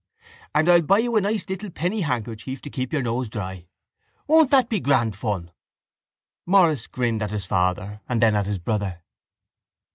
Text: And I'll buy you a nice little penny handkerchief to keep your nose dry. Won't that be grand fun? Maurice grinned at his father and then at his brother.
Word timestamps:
And 0.55 0.67
I'll 0.67 0.81
buy 0.81 0.97
you 0.97 1.15
a 1.15 1.21
nice 1.21 1.47
little 1.47 1.69
penny 1.69 2.01
handkerchief 2.01 2.59
to 2.63 2.71
keep 2.71 2.91
your 2.91 3.03
nose 3.03 3.29
dry. 3.29 3.67
Won't 4.25 4.49
that 4.49 4.67
be 4.67 4.79
grand 4.79 5.15
fun? 5.15 5.51
Maurice 6.47 6.87
grinned 6.87 7.21
at 7.21 7.29
his 7.29 7.45
father 7.45 8.01
and 8.09 8.19
then 8.19 8.35
at 8.35 8.47
his 8.47 8.57
brother. 8.57 9.03